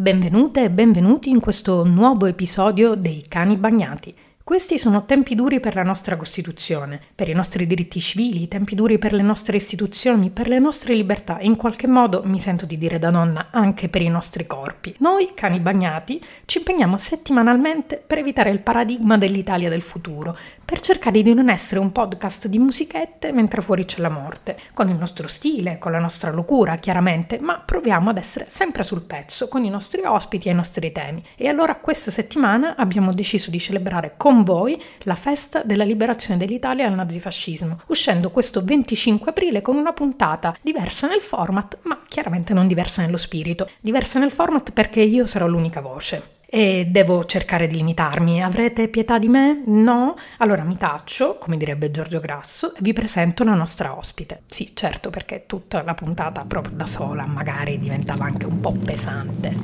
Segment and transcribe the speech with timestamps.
[0.00, 4.14] Benvenute e benvenuti in questo nuovo episodio dei Cani Bagnati.
[4.42, 8.98] Questi sono tempi duri per la nostra Costituzione, per i nostri diritti civili, tempi duri
[8.98, 12.76] per le nostre istituzioni, per le nostre libertà e in qualche modo, mi sento di
[12.76, 14.92] dire da donna, anche per i nostri corpi.
[14.98, 21.22] Noi, cani bagnati, ci impegniamo settimanalmente per evitare il paradigma dell'Italia del futuro, per cercare
[21.22, 25.28] di non essere un podcast di musichette mentre fuori c'è la morte, con il nostro
[25.28, 29.70] stile, con la nostra locura, chiaramente, ma proviamo ad essere sempre sul pezzo con i
[29.70, 31.22] nostri ospiti e i nostri temi.
[31.36, 36.86] E allora questa settimana abbiamo deciso di celebrare con voi la festa della liberazione dell'Italia
[36.86, 42.66] dal nazifascismo, uscendo questo 25 aprile con una puntata diversa nel format, ma chiaramente non
[42.66, 43.68] diversa nello spirito.
[43.80, 46.38] Diversa nel format perché io sarò l'unica voce.
[46.52, 48.42] E devo cercare di limitarmi.
[48.42, 49.62] Avrete pietà di me?
[49.66, 50.16] No?
[50.38, 54.42] Allora mi taccio, come direbbe Giorgio Grasso, e vi presento la nostra ospite.
[54.46, 59.54] Sì, certo, perché tutta la puntata proprio da sola magari diventava anche un po' pesante.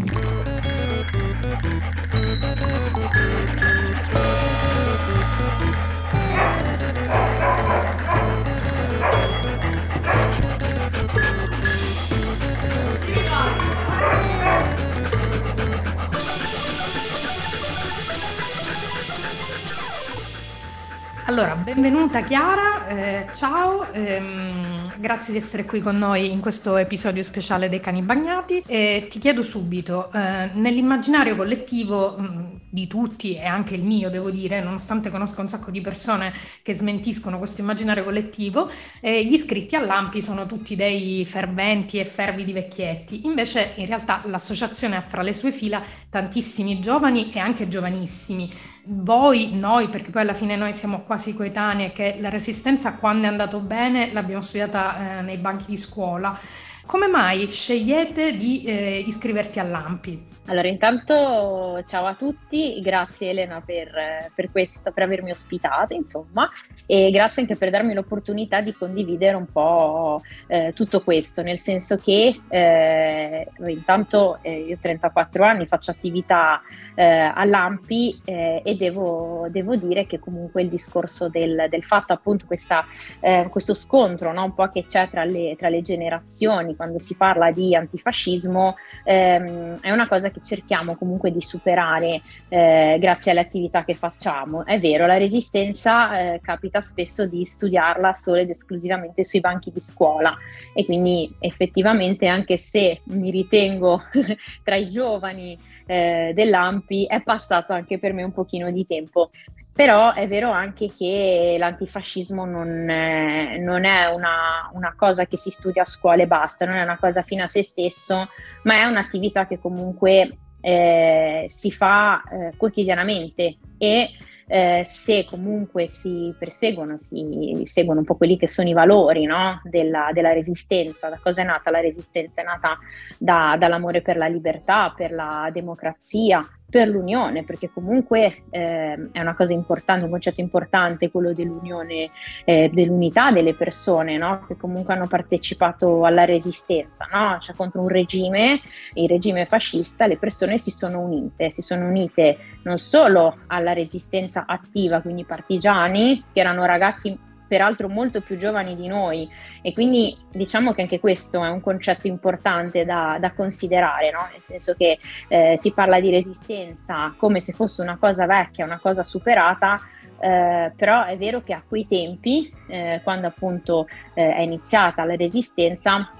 [21.36, 27.22] Allora, benvenuta Chiara, eh, ciao, ehm, grazie di essere qui con noi in questo episodio
[27.22, 28.62] speciale dei cani bagnati.
[28.66, 34.08] E ti chiedo subito, eh, nell'immaginario collettivo mh, mm, di tutti e anche il mio,
[34.08, 38.70] devo dire, nonostante conosco un sacco di persone che smentiscono questo immaginario collettivo,
[39.02, 43.26] eh, gli iscritti all'AMPI sono tutti dei ferventi e fervidi vecchietti.
[43.26, 48.50] Invece, in realtà, l'associazione ha fra le sue fila tantissimi giovani e anche giovanissimi
[48.88, 53.28] voi, noi, perché poi alla fine noi siamo quasi coetanei, che la resistenza quando è
[53.28, 56.38] andato bene l'abbiamo studiata eh, nei banchi di scuola.
[56.86, 60.35] Come mai scegliete di eh, iscriverti all'AMPI?
[60.48, 66.48] Allora, intanto ciao a tutti, grazie Elena per, per, questo, per avermi ospitato, insomma,
[66.86, 71.96] e grazie anche per darmi l'opportunità di condividere un po' eh, tutto questo, nel senso
[71.96, 76.62] che eh, intanto eh, io ho 34 anni, faccio attività
[76.94, 82.46] eh, all'AMPI eh, e devo, devo, dire che comunque il discorso del, del fatto appunto
[82.46, 82.84] questa,
[83.18, 87.16] eh, questo scontro no, un po' che c'è tra le, tra le, generazioni quando si
[87.16, 93.30] parla di antifascismo ehm, è una cosa che che cerchiamo comunque di superare eh, grazie
[93.30, 94.66] alle attività che facciamo.
[94.66, 99.80] È vero, la resistenza eh, capita spesso di studiarla solo ed esclusivamente sui banchi di
[99.80, 100.36] scuola
[100.74, 104.02] e quindi effettivamente anche se mi ritengo
[104.62, 109.30] tra i giovani eh, dell'AMPI è passato anche per me un pochino di tempo.
[109.76, 115.50] Però è vero anche che l'antifascismo non è, non è una, una, cosa che si
[115.50, 118.30] studia a scuola e basta, non è una cosa fine a se stesso,
[118.62, 124.12] ma è un'attività che comunque eh, si fa eh, quotidianamente e
[124.48, 129.60] eh, se comunque si perseguono, si seguono un po' quelli che sono i valori no?
[129.64, 131.08] della, della, resistenza.
[131.08, 132.40] Da cosa è nata la resistenza?
[132.40, 132.78] È nata
[133.18, 139.36] da, dall'amore per la libertà, per la democrazia, per l'unione, perché comunque eh, è una
[139.36, 142.10] cosa importante, un concetto importante quello dell'unione,
[142.44, 144.44] eh, dell'unità delle persone no?
[144.46, 147.38] che comunque hanno partecipato alla resistenza, no?
[147.40, 148.60] cioè contro un regime,
[148.94, 154.44] il regime fascista, le persone si sono unite, si sono unite non solo alla resistenza
[154.46, 157.16] attiva, quindi partigiani, che erano ragazzi
[157.46, 159.28] peraltro molto più giovani di noi
[159.62, 164.28] e quindi diciamo che anche questo è un concetto importante da, da considerare, no?
[164.32, 164.98] nel senso che
[165.28, 169.80] eh, si parla di resistenza come se fosse una cosa vecchia, una cosa superata,
[170.18, 175.16] eh, però è vero che a quei tempi, eh, quando appunto eh, è iniziata la
[175.16, 176.10] resistenza,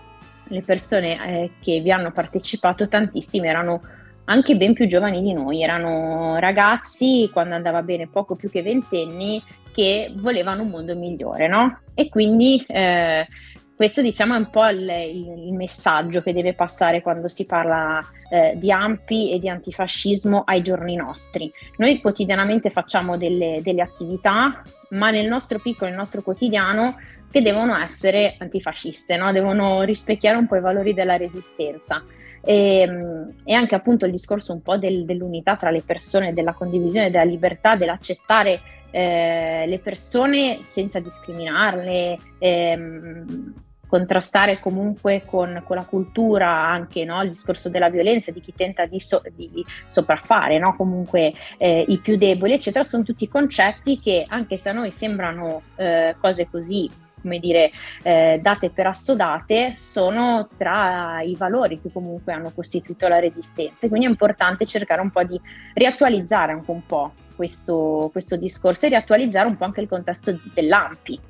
[0.48, 3.82] le persone eh, che vi hanno partecipato tantissime erano
[4.26, 9.42] anche ben più giovani di noi, erano ragazzi quando andava bene poco più che ventenni
[9.72, 11.80] che volevano un mondo migliore, no?
[11.94, 13.26] E quindi eh,
[13.76, 18.54] questo diciamo è un po' il, il, messaggio che deve passare quando si parla eh,
[18.56, 21.52] di AMPI e di antifascismo ai giorni nostri.
[21.76, 26.96] Noi quotidianamente facciamo delle, delle attività, ma nel nostro piccolo, nel nostro quotidiano,
[27.30, 29.30] che devono essere antifasciste, no?
[29.30, 32.02] devono rispecchiare un po' i valori della resistenza.
[32.42, 36.52] E, ehm, e, anche appunto il discorso un po' del, dell'unità tra le persone, della
[36.52, 38.60] condivisione della libertà, dell'accettare
[38.90, 43.54] eh, le persone senza discriminarle, ehm,
[43.86, 47.22] contrastare comunque con, con, la cultura anche no?
[47.22, 50.74] il discorso della violenza, di chi tenta di, so, di sopraffare no?
[50.76, 55.62] comunque eh, i più deboli, eccetera, sono tutti concetti che anche se a noi sembrano
[55.76, 56.90] eh, cose così
[57.20, 57.70] come dire,
[58.02, 63.88] eh, date per assodate, sono tra i valori che comunque hanno costituito la resistenza.
[63.88, 65.40] quindi è importante cercare un po' di
[65.74, 71.20] riattualizzare anche un po' questo, questo discorso e riattualizzare un po' anche il contesto dell'AMPI.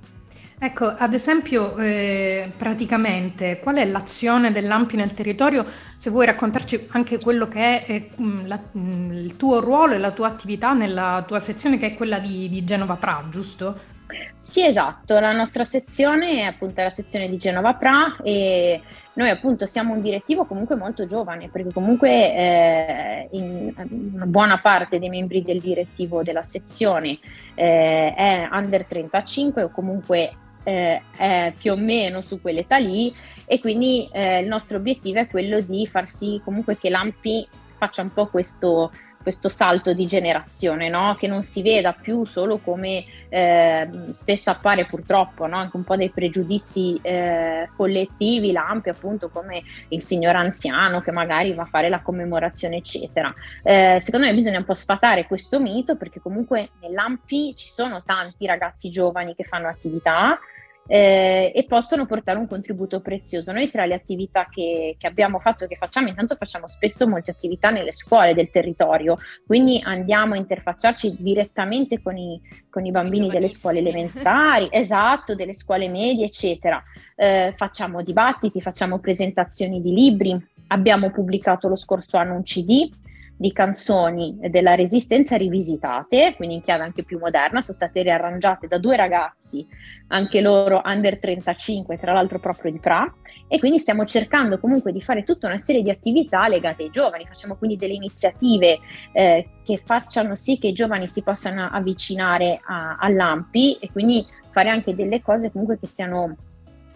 [0.58, 5.66] Ecco, ad esempio, eh, praticamente, qual è l'azione dell'AMPI nel territorio?
[5.66, 8.10] Se vuoi raccontarci anche quello che è eh,
[8.46, 12.48] la, il tuo ruolo e la tua attività nella tua sezione, che è quella di,
[12.48, 13.94] di Genova Pra, giusto?
[14.38, 18.80] Sì, esatto, la nostra sezione è appunto la sezione di Genova Pra e
[19.14, 23.74] noi appunto siamo un direttivo comunque molto giovane perché comunque eh, in,
[24.14, 27.18] una buona parte dei membri del direttivo della sezione
[27.54, 30.30] eh, è under 35 o comunque
[30.64, 33.14] eh, è più o meno su quell'età lì
[33.46, 37.48] e quindi eh, il nostro obiettivo è quello di far sì comunque che l'AMPI
[37.78, 38.92] faccia un po' questo
[39.26, 41.16] questo salto di generazione, no?
[41.18, 45.56] che non si veda più solo come eh, spesso appare purtroppo, no?
[45.56, 51.54] anche un po' dei pregiudizi eh, collettivi, l'AMPI appunto come il signor anziano che magari
[51.54, 53.32] va a fare la commemorazione eccetera.
[53.64, 58.46] Eh, secondo me bisogna un po' sfatare questo mito perché comunque nell'AMPI ci sono tanti
[58.46, 60.38] ragazzi giovani che fanno attività,
[60.86, 63.52] eh, e possono portare un contributo prezioso.
[63.52, 67.30] Noi tra le attività che, che abbiamo fatto e che facciamo, intanto facciamo spesso molte
[67.30, 72.40] attività nelle scuole del territorio, quindi andiamo a interfacciarci direttamente con i,
[72.70, 76.82] con i bambini delle scuole elementari, esatto, delle scuole medie, eccetera.
[77.14, 82.90] Eh, facciamo dibattiti, facciamo presentazioni di libri, abbiamo pubblicato lo scorso anno un CD
[83.36, 88.78] di canzoni della Resistenza rivisitate, quindi in chiave anche più moderna, sono state riarrangiate da
[88.78, 89.66] due ragazzi,
[90.08, 93.12] anche loro under 35, tra l'altro proprio di Pra,
[93.46, 97.26] e quindi stiamo cercando comunque di fare tutta una serie di attività legate ai giovani,
[97.26, 98.78] facciamo quindi delle iniziative
[99.12, 104.70] eh, che facciano sì che i giovani si possano avvicinare a, all'AMPI e quindi fare
[104.70, 106.36] anche delle cose comunque che siano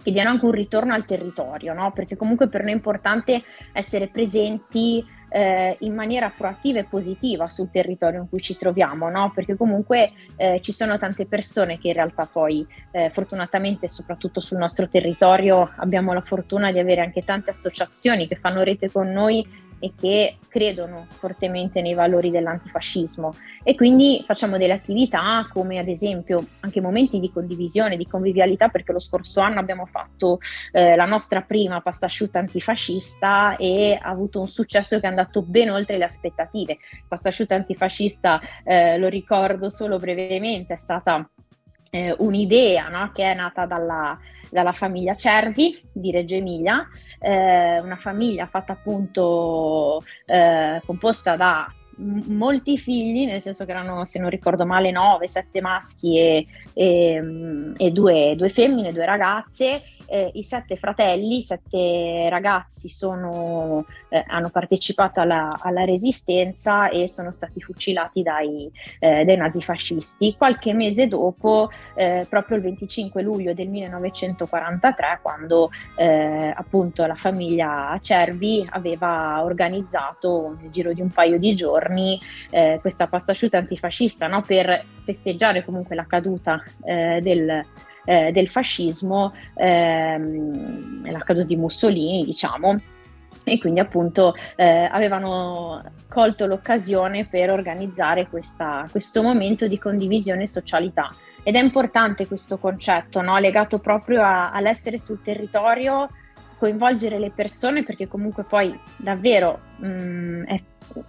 [0.02, 1.92] che diano anche un ritorno al territorio, no?
[1.92, 7.70] perché comunque per noi è importante essere presenti eh, in maniera proattiva e positiva sul
[7.70, 9.32] territorio in cui ci troviamo, no?
[9.34, 14.58] perché comunque eh, ci sono tante persone che in realtà poi eh, fortunatamente soprattutto sul
[14.58, 19.68] nostro territorio abbiamo la fortuna di avere anche tante associazioni che fanno rete con noi
[19.80, 26.46] e che credono fortemente nei valori dell'antifascismo e quindi facciamo delle attività come ad esempio
[26.60, 30.38] anche momenti di condivisione, di convivialità perché lo scorso anno abbiamo fatto
[30.72, 35.42] eh, la nostra prima pasta asciutta antifascista e ha avuto un successo che è andato
[35.42, 36.78] ben oltre le aspettative.
[37.08, 41.28] Pasta asciutta antifascista, eh, lo ricordo solo brevemente, è stata
[41.90, 43.10] eh, un'idea no?
[43.12, 46.88] che è nata dalla, dalla, famiglia Cervi di Reggio Emilia,
[47.18, 54.18] eh, una famiglia fatta appunto eh, composta da molti figli, nel senso che erano, se
[54.18, 59.82] non ricordo male, nove, sette maschi e, e, e due, due, femmine, due ragazze.
[60.12, 67.06] Eh, I sette fratelli, i sette ragazzi sono, eh, hanno partecipato alla, alla, resistenza e
[67.06, 68.68] sono stati fucilati dai,
[68.98, 70.34] eh, dai nazifascisti.
[70.36, 77.96] Qualche mese dopo, eh, proprio il 25 luglio del 1943, quando eh, appunto la famiglia
[78.02, 82.20] Cervi aveva organizzato nel giro di un paio di giorni
[82.50, 84.42] eh, questa pasta asciutta antifascista no?
[84.42, 87.64] per festeggiare comunque la caduta del,
[88.04, 92.80] eh, del, fascismo, ehm, la caduta di Mussolini, diciamo.
[93.44, 100.48] E quindi appunto eh, avevano colto l'occasione per organizzare questa, questo momento di condivisione e
[100.48, 101.10] socialità.
[101.42, 103.38] Ed è importante questo concetto, no?
[103.38, 106.08] legato proprio a, all'essere sul territorio
[106.60, 110.62] coinvolgere le persone perché comunque poi davvero mh, mm, è,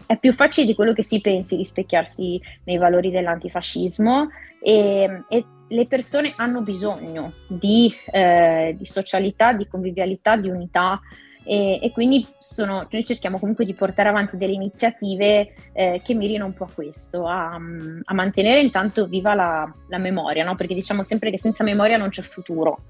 [0.05, 4.29] è, più facile di quello che si pensi rispecchiarsi nei valori dell'antifascismo
[4.61, 10.99] e, e le persone hanno bisogno di, eh, di, socialità, di convivialità, di unità
[11.43, 16.45] e, e, quindi sono, noi cerchiamo comunque di portare avanti delle iniziative eh, che mirino
[16.45, 20.55] un po' a questo, a, a mantenere intanto viva la, la memoria, no?
[20.55, 22.83] perché diciamo sempre che senza memoria non c'è futuro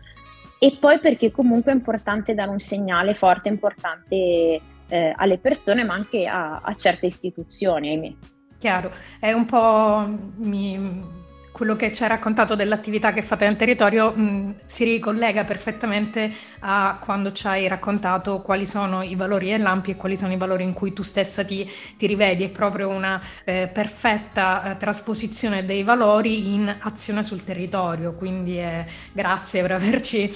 [0.63, 5.93] e poi perché comunque è importante dare un segnale forte, importante eh, alle persone, ma
[5.93, 8.13] anche a, a certe istituzioni, ahimè.
[8.59, 10.77] Chiaro, è un po' mi,
[11.51, 16.31] quello che ci hai raccontato dell'attività che fate nel territorio mh, mm, si ricollega perfettamente
[16.59, 20.63] a quando ci hai raccontato quali sono i valori dell'AMPI e quali sono i valori
[20.63, 22.45] in cui tu stessa ti, ti rivedi.
[22.45, 28.13] È proprio una eh, perfetta eh, trasposizione dei valori in azione sul territorio.
[28.13, 30.31] Quindi eh, grazie per averci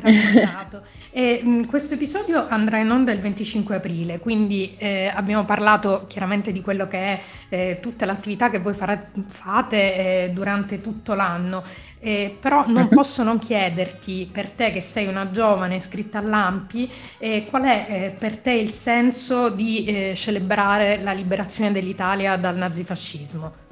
[0.00, 0.82] raccontato.
[1.10, 6.52] e, mh, questo episodio andrà in onda il 25 aprile, quindi eh, abbiamo parlato chiaramente
[6.52, 11.62] di quello che è eh, tutta l'attività che voi fare, fate eh, durante tutto l'anno,
[12.00, 12.88] eh, però non uh-huh.
[12.88, 18.10] posso non chiederti, per te che sei una giovane iscritta all'AMPI, eh, qual è eh,
[18.10, 23.62] per te il senso di celebrare la liberazione dell'Italia dal nazifascismo?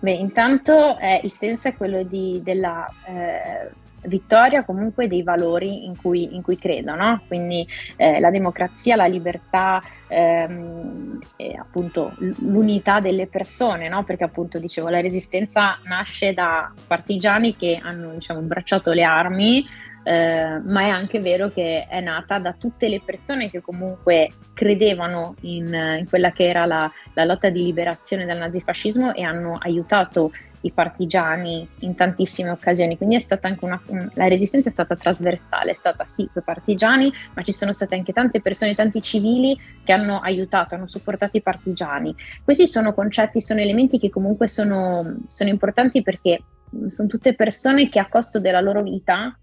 [0.00, 2.88] Beh, intanto il senso è quello di, della
[4.04, 7.22] vittoria comunque dei valori in cui, in cui credo, no?
[7.26, 7.66] quindi
[7.96, 11.20] eh, la democrazia, la libertà, ehm,
[11.58, 14.04] appunto l'unità delle persone, no?
[14.04, 19.64] perché appunto dicevo la resistenza nasce da partigiani che hanno diciamo, abbracciato le armi,
[20.04, 25.36] eh, ma è anche vero che è nata da tutte le persone che comunque credevano
[25.42, 30.32] in, in quella che era la, la lotta di liberazione dal nazifascismo e hanno aiutato
[30.62, 33.80] i partigiani in tantissime occasioni, quindi è stata anche una,
[34.14, 38.12] la resistenza è stata trasversale, è stata sì quei partigiani, ma ci sono state anche
[38.12, 42.14] tante persone, tanti civili che hanno aiutato, hanno supportato i partigiani.
[42.44, 46.42] Questi sono concetti, sono elementi che comunque sono, sono importanti perché
[46.86, 49.36] sono tutte persone che a costo della loro vita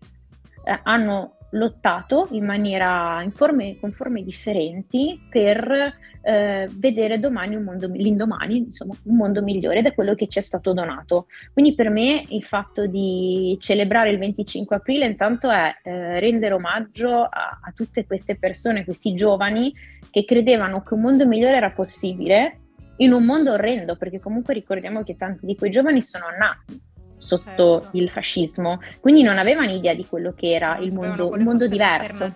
[0.64, 7.64] eh, hanno lottato in maniera in forme, con forme differenti per eh, vedere domani un
[7.64, 11.28] mondo, l'indomani, insomma, un mondo migliore da quello che ci è stato donato.
[11.54, 17.24] Quindi per me il fatto di celebrare il 25 aprile intanto è eh, rendere omaggio
[17.24, 19.74] a, a tutte queste persone, questi giovani
[20.12, 22.60] che credevano che un mondo migliore era possibile
[22.98, 26.89] in un mondo orrendo, perché comunque ricordiamo che tanti di quei giovani sono nati
[27.20, 27.98] sotto certo.
[27.98, 31.68] il fascismo, quindi non avevano idea di quello che era non il mondo, un mondo
[31.68, 32.32] diverso.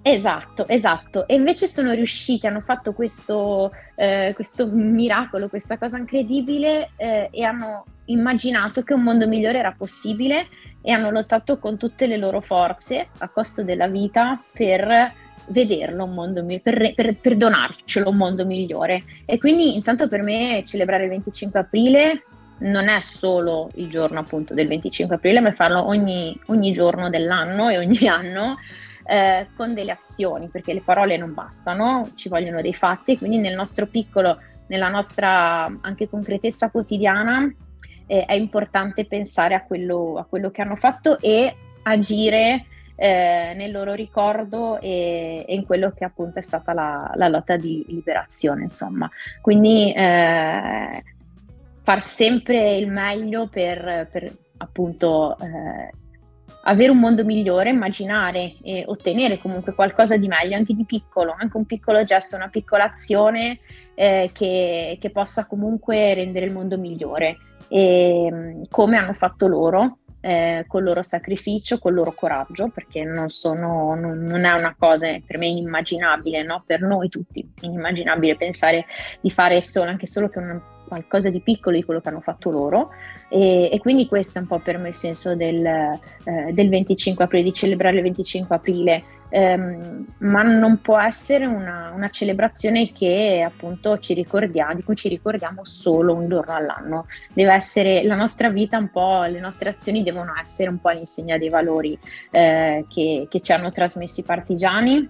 [0.00, 1.26] Esatto, esatto.
[1.26, 7.42] E invece sono riusciti, hanno fatto questo, eh, questo miracolo, questa cosa incredibile eh, e
[7.42, 10.46] hanno immaginato che un mondo migliore era possibile
[10.80, 15.12] e hanno lottato con tutte le loro forze a costo della vita per
[15.48, 19.02] vederlo un mondo migliore, per, per, per donarcelo un mondo migliore.
[19.24, 22.22] E quindi intanto per me celebrare il 25 aprile
[22.58, 27.68] non è solo il giorno appunto del 25 aprile, ma farlo ogni, ogni giorno dell'anno
[27.68, 28.56] e ogni anno
[29.04, 33.54] eh, con delle azioni, perché le parole non bastano, ci vogliono dei fatti, quindi nel
[33.54, 37.52] nostro piccolo, nella nostra anche concretezza quotidiana
[38.06, 43.70] eh, è importante pensare a quello, a quello, che hanno fatto e agire eh, nel
[43.70, 48.62] loro ricordo e, e, in quello che appunto è stata la, la lotta di liberazione,
[48.62, 49.08] insomma.
[49.40, 51.04] Quindi eh,
[51.86, 55.92] far sempre il meglio per, per appunto eh,
[56.62, 61.56] avere un mondo migliore, immaginare e ottenere comunque qualcosa di meglio, anche di piccolo, anche
[61.56, 63.60] un piccolo gesto, una piccola azione
[63.94, 67.36] eh, che, che, possa comunque rendere il mondo migliore,
[67.68, 69.98] e, come hanno fatto loro.
[70.18, 74.52] Eh, con il loro sacrificio, con il loro coraggio, perché non, sono, non, non è
[74.54, 76.64] una cosa per me inimmaginabile, no?
[76.66, 78.86] per noi tutti, inimmaginabile pensare
[79.20, 82.50] di fare solo, anche solo che una qualcosa di piccolo di quello che hanno fatto
[82.50, 82.90] loro.
[83.28, 87.24] E, e quindi questo è un po' per me il senso del, eh, del 25
[87.24, 93.44] aprile, di celebrare il 25 aprile, ehm, ma non può essere una, una, celebrazione che
[93.44, 98.48] appunto ci ricordiamo, di cui ci ricordiamo solo un giorno all'anno, deve essere la nostra
[98.50, 101.98] vita un po', le nostre azioni devono essere un po' all'insegna dei valori
[102.30, 105.08] eh, che, che ci hanno trasmesso i partigiani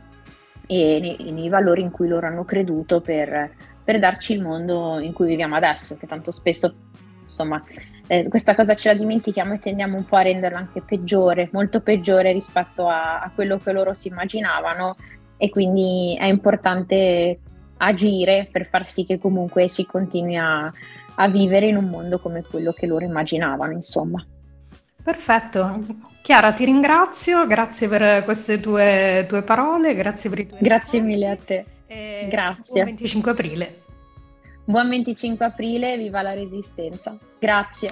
[0.66, 3.50] e nei, nei, valori in cui loro hanno creduto per,
[3.86, 6.74] per darci il mondo in cui viviamo adesso, che tanto spesso,
[7.22, 7.62] insomma,
[8.08, 11.80] eh, questa cosa ce la dimentichiamo e tendiamo un po' a renderla anche peggiore, molto
[11.80, 14.96] peggiore rispetto a, a quello che loro si immaginavano
[15.36, 17.38] e quindi è importante
[17.76, 20.64] agire per far sì che comunque si continui a,
[21.14, 24.26] a vivere in un mondo come quello che loro immaginavano, insomma.
[25.00, 25.84] Perfetto.
[26.22, 31.30] Chiara, ti ringrazio, grazie per queste tue, tue parole, grazie per i tuoi Grazie mille
[31.30, 31.64] a te.
[31.86, 32.82] E Grazie.
[32.82, 33.82] Buon 25 aprile.
[34.64, 37.16] Buon 25 aprile, viva la resistenza.
[37.38, 37.90] Grazie.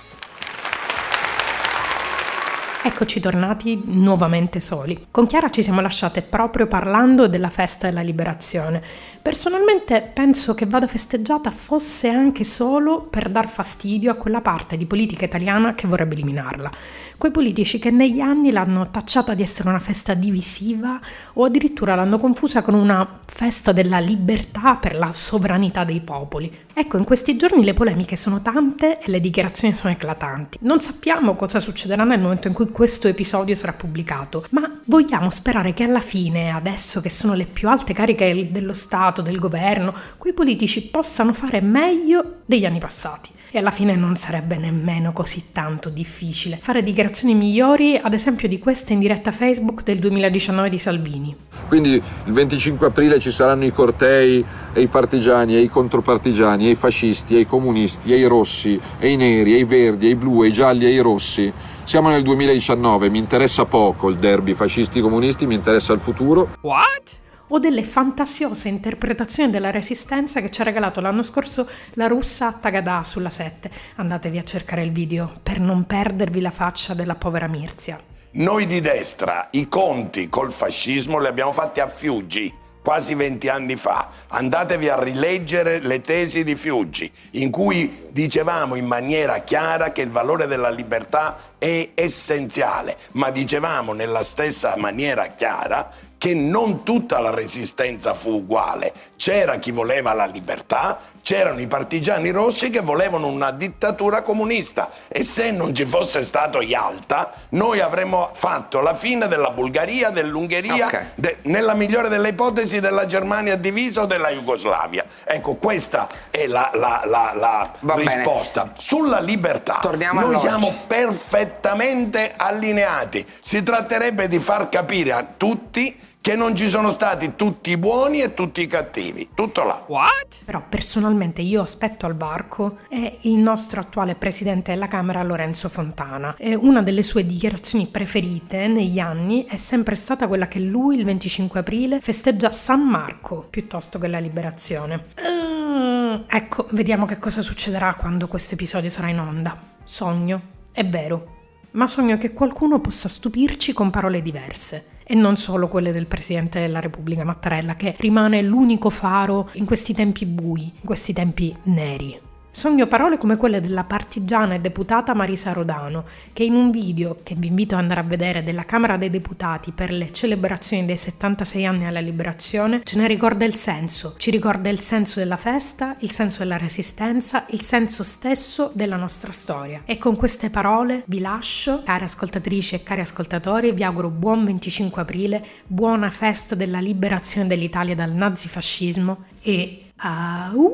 [2.87, 5.07] Eccoci tornati nuovamente soli.
[5.11, 8.83] Con Chiara ci siamo lasciate proprio parlando della festa della liberazione.
[9.23, 14.85] Personalmente penso che vada festeggiata fosse anche solo per dar fastidio a quella parte di
[14.85, 16.71] politica italiana che vorrebbe eliminarla.
[17.17, 21.01] Quei politici che negli anni l'hanno tacciata di essere una festa divisiva
[21.33, 26.53] o addirittura l'hanno confusa con una festa della libertà per la sovranità dei popoli.
[26.75, 30.59] Ecco, in questi giorni le polemiche sono tante e le dichiarazioni sono eclatanti.
[30.61, 35.73] Non sappiamo cosa succederà nel momento in cui questo episodio sarà pubblicato, ma vogliamo sperare
[35.75, 40.33] che alla fine, adesso che sono le più alte cariche dello Stato, del governo, quei
[40.33, 43.31] politici possano fare meglio degli anni passati.
[43.55, 48.59] e alla fine non sarebbe nemmeno così tanto difficile fare dichiarazioni migliori, ad esempio di
[48.59, 51.37] questa in diretta Facebook del 2019 di Salvini.
[51.69, 56.71] Quindi il 25 aprile ci saranno i cortei e i partigiani e i contropartigiani e
[56.71, 60.11] i fascisti e i comunisti e i rossi e i neri e i verdi e
[60.11, 61.53] i blu e i gialli e i rossi.
[61.85, 66.57] Siamo nel 2019, mi interessa poco il derby fascisti-comunisti, mi interessa il futuro.
[66.63, 67.23] What?
[67.49, 73.05] o delle fantasiose interpretazioni della resistenza che ci ha regalato l'anno scorso la russa Tagada
[73.05, 73.71] sulla 7.
[73.97, 78.01] Andatevi a cercare il video per non perdervi la faccia della povera Mirzia.
[78.33, 83.77] Noi di destra i conti col fascismo li abbiamo fatti a Fiuggi quasi 20 anni
[83.77, 84.09] fa.
[84.29, 90.11] Andatevi a rileggere le tesi di Fiuggi, in cui dicevamo in maniera chiara che il
[90.11, 95.89] valore della libertà è essenziale, ma dicevamo nella stessa maniera chiara
[96.25, 98.95] che non tutta la resistenza fu uguale.
[99.17, 105.23] C'era chi voleva la libertà, c'erano i partigiani rossi che volevano una dittatura comunista e
[105.23, 111.07] se non ci fosse stato Yalta noi avremmo fatto la fine della Bulgaria, dell'Ungheria, okay.
[111.15, 115.05] de, nella migliore delle ipotesi della Germania divisa o della Jugoslavia.
[115.25, 118.63] Ecco, questa è la, la, la, la risposta.
[118.63, 118.77] Bene.
[118.79, 123.27] Sulla libertà Torniamo noi siamo perfettamente allineati.
[123.41, 128.23] Si tratterebbe di far capire a tutti che non ci sono stati tutti i buoni
[128.23, 129.29] e tutti i cattivi.
[129.35, 129.85] Tutto là.
[129.87, 130.39] What?
[130.47, 136.35] Però personalmente io aspetto al varco è il nostro attuale presidente della Camera Lorenzo Fontana.
[136.39, 141.05] E una delle sue dichiarazioni preferite negli anni è sempre stata quella che lui il
[141.05, 145.05] 25 aprile festeggia San Marco piuttosto che la liberazione.
[145.19, 149.61] Uh, ecco, vediamo che cosa succederà quando questo episodio sarà in onda.
[149.85, 150.41] Sogno,
[150.73, 151.33] è vero,
[151.73, 156.61] ma sogno che qualcuno possa stupirci con parole diverse e non solo quelle del Presidente
[156.61, 162.24] della Repubblica Mattarella, che rimane l'unico faro in questi tempi bui, in questi tempi neri.
[162.57, 167.35] Sogno parole come quelle della partigiana e deputata Marisa Rodano, che in un video che
[167.37, 171.67] vi invito ad andare a vedere della Camera dei Deputati per le celebrazioni dei 76
[171.67, 174.15] anni alla liberazione, ce ne ricorda il senso.
[174.19, 179.33] Ci ricorda il senso della festa, il senso della resistenza, il senso stesso della nostra
[179.33, 179.83] storia.
[179.85, 185.03] E con queste parole vi lascio, cari ascoltatrici e cari ascoltatori, vi auguro buon 25
[185.03, 189.81] aprile, buona festa della liberazione dell'Italia dal nazifascismo e...
[189.97, 190.73] Au!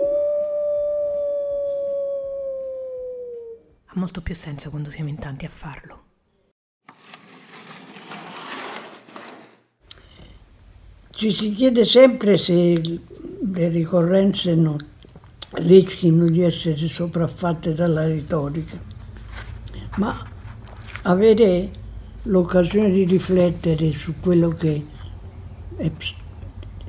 [3.92, 6.02] Ha molto più senso quando siamo in tanti a farlo.
[11.10, 12.80] Ci si chiede sempre se
[13.52, 14.78] le ricorrenze non
[15.54, 18.78] rischino di essere sopraffatte dalla retorica,
[19.96, 20.24] ma
[21.02, 21.70] avere
[22.22, 24.86] l'occasione di riflettere su quello che
[25.76, 25.90] è,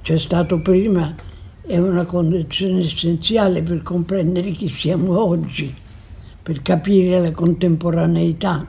[0.04, 1.16] c'è stato prima
[1.64, 5.81] è una condizione essenziale per comprendere chi siamo oggi
[6.42, 8.66] per capire la contemporaneità.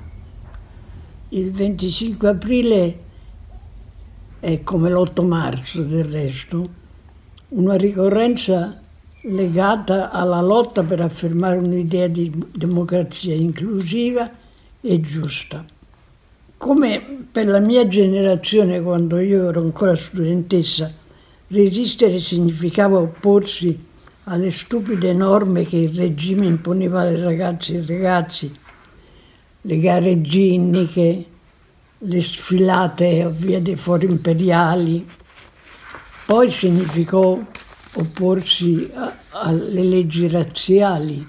[1.30, 2.98] Il 25 aprile
[4.40, 6.80] è come l'8 marzo del resto,
[7.50, 8.80] una ricorrenza
[9.22, 14.30] legata alla lotta per affermare un'idea di democrazia inclusiva
[14.80, 15.64] e giusta.
[16.56, 20.92] Come per la mia generazione, quando io ero ancora studentessa,
[21.48, 23.90] resistere significava opporsi
[24.24, 28.52] alle stupide norme che il regime imponeva alle ragazze e ragazzi,
[29.62, 31.26] le gare ginniche,
[31.98, 35.06] le sfilate a via dei fori imperiali.
[36.26, 37.38] Poi significò
[37.94, 41.26] opporsi a, alle leggi razziali,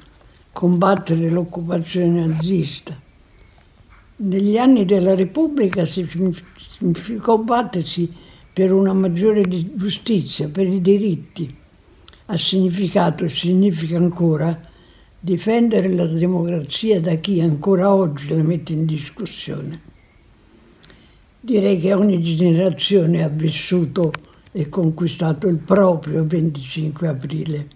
[0.51, 2.99] combattere l'occupazione nazista.
[4.15, 8.11] Negli anni della Repubblica significò battersi
[8.53, 11.61] per una maggiore giustizia, per i diritti
[12.25, 14.59] ha significato e significa ancora
[15.19, 19.91] difendere la democrazia da chi ancora oggi la mette in discussione.
[21.39, 24.11] Direi che ogni generazione ha vissuto
[24.51, 27.67] e conquistato il proprio 25 aprile.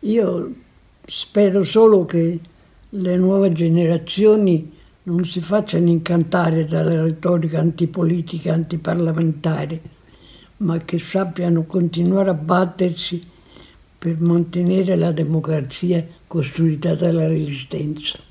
[0.00, 0.54] Io
[1.04, 2.40] spero solo che
[2.88, 4.72] le nuove generazioni
[5.04, 9.80] non si facciano incantare dalla retorica antipolitica, antiparlamentare,
[10.58, 13.20] ma che sappiano continuare a battersi
[13.98, 18.27] per mantenere la democrazia costruita dalla resistenza.